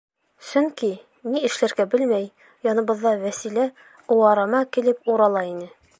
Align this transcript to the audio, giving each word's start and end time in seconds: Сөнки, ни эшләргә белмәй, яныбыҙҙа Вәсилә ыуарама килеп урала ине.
Сөнки, 0.51 0.87
ни 1.33 1.43
эшләргә 1.49 1.85
белмәй, 1.91 2.25
яныбыҙҙа 2.69 3.13
Вәсилә 3.27 3.69
ыуарама 4.17 4.63
килеп 4.79 5.13
урала 5.17 5.49
ине. 5.55 5.75